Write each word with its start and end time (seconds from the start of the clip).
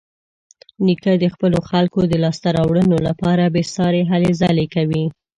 نیکه 0.85 1.13
د 1.23 1.25
خپلو 1.33 1.59
خلکو 1.69 1.99
د 2.07 2.13
لاسته 2.23 2.49
راوړنو 2.57 2.97
لپاره 3.07 3.51
بېسارې 3.55 4.01
هلې 4.11 4.31
ځلې 4.41 4.65
کوي. 4.75 5.03